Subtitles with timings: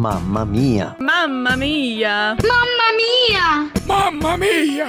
[0.00, 0.96] Mamma mia!
[0.98, 2.34] Mamma mia!
[2.42, 3.70] Mamma mia!
[3.86, 4.86] Mamma mia!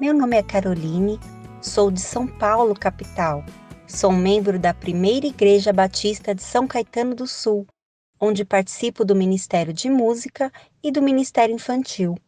[0.00, 1.20] Meu nome é Caroline,
[1.60, 3.44] sou de São Paulo, capital.
[3.86, 7.64] Sou membro da Primeira Igreja Batista de São Caetano do Sul,
[8.20, 10.52] onde participo do Ministério de Música
[10.82, 12.18] e do Ministério Infantil.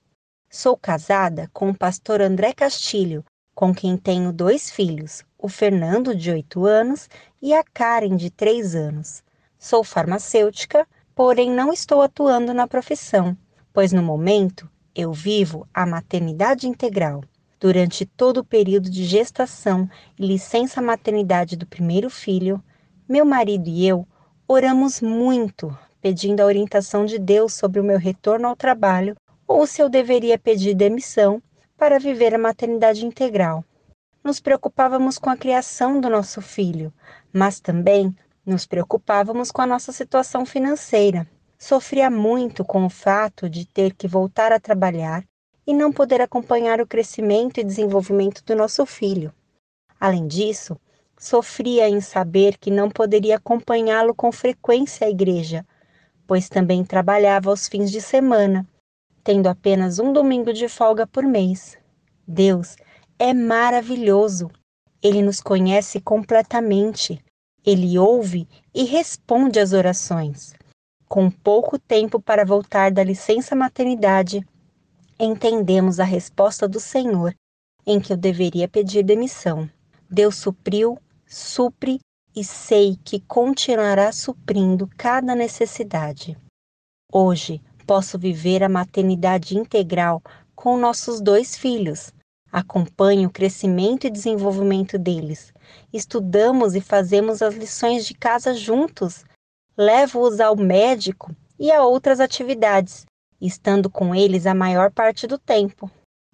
[0.49, 3.25] Sou casada com o pastor André Castilho,
[3.57, 7.07] com quem tenho dois filhos, o Fernando, de 8 anos,
[7.43, 9.23] e a Karen, de 3 anos.
[9.59, 13.37] Sou farmacêutica, porém não estou atuando na profissão,
[13.71, 17.23] pois no momento eu vivo a maternidade integral.
[17.61, 19.87] Durante todo o período de gestação
[20.19, 22.59] e licença maternidade do primeiro filho,
[23.07, 24.09] meu marido e eu
[24.49, 29.15] oramos muito, pedindo a orientação de Deus sobre o meu retorno ao trabalho
[29.47, 31.43] ou se eu deveria pedir demissão
[31.77, 33.63] para viver a maternidade integral.
[34.25, 36.91] Nos preocupávamos com a criação do nosso filho,
[37.31, 41.29] mas também nos preocupávamos com a nossa situação financeira.
[41.59, 45.23] Sofria muito com o fato de ter que voltar a trabalhar
[45.67, 49.31] e não poder acompanhar o crescimento e desenvolvimento do nosso filho.
[50.01, 50.81] Além disso,
[51.19, 55.67] sofria em saber que não poderia acompanhá-lo com frequência à igreja,
[56.27, 58.67] pois também trabalhava aos fins de semana,
[59.23, 61.77] tendo apenas um domingo de folga por mês.
[62.27, 62.75] Deus
[63.19, 64.51] é maravilhoso.
[65.03, 67.23] Ele nos conhece completamente.
[67.65, 70.55] Ele ouve e responde às orações.
[71.09, 74.45] Com pouco tempo para voltar da licença maternidade,
[75.19, 77.35] entendemos a resposta do Senhor
[77.87, 79.69] em que eu deveria pedir demissão.
[80.11, 82.01] Deus supriu, supre
[82.35, 86.37] e sei que continuará suprindo cada necessidade.
[87.13, 90.23] Hoje posso viver a maternidade integral
[90.55, 92.13] com nossos dois filhos.
[92.55, 95.53] Acompanho o crescimento e desenvolvimento deles.
[95.93, 99.25] Estudamos e fazemos as lições de casa juntos.
[99.77, 103.05] Levo-os ao médico e a outras atividades
[103.41, 105.91] estando com eles a maior parte do tempo.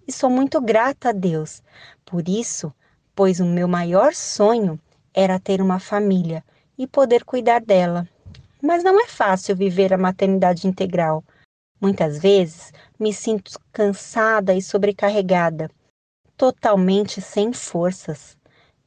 [0.07, 1.63] E sou muito grata a Deus
[2.05, 2.71] por isso,
[3.15, 4.79] pois o meu maior sonho
[5.11, 6.43] era ter uma família
[6.77, 8.07] e poder cuidar dela.
[8.61, 11.23] Mas não é fácil viver a maternidade integral.
[11.81, 15.67] Muitas vezes me sinto cansada e sobrecarregada,
[16.41, 18.35] totalmente sem forças.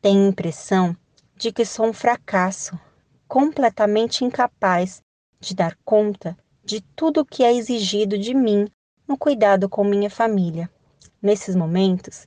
[0.03, 0.97] Tenho a impressão
[1.37, 2.77] de que sou um fracasso,
[3.29, 5.01] completamente incapaz
[5.39, 8.67] de dar conta de tudo o que é exigido de mim
[9.07, 10.69] no cuidado com minha família.
[11.23, 12.27] Nesses momentos,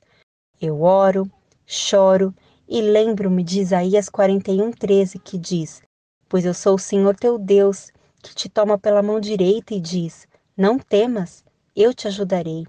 [0.58, 1.30] eu oro,
[1.66, 2.34] choro
[2.66, 5.82] e lembro-me de Isaías 41:13 que diz:
[6.26, 10.26] Pois eu sou o Senhor teu Deus, que te toma pela mão direita e diz:
[10.56, 11.44] Não temas,
[11.76, 12.66] eu te ajudarei.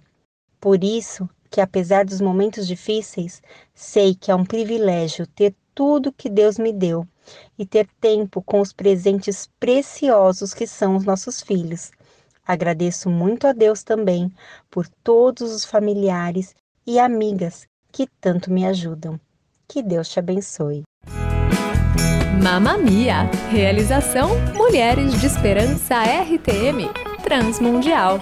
[0.59, 3.41] Por isso que apesar dos momentos difíceis,
[3.73, 7.07] sei que é um privilégio ter tudo que Deus me deu
[7.57, 11.91] e ter tempo com os presentes preciosos que são os nossos filhos.
[12.45, 14.31] Agradeço muito a Deus também
[14.69, 16.55] por todos os familiares
[16.85, 19.19] e amigas que tanto me ajudam.
[19.67, 20.83] Que Deus te abençoe.
[22.41, 23.29] Mamma Mia!
[23.51, 26.89] Realização Mulheres de Esperança RTM
[27.21, 28.19] Transmundial.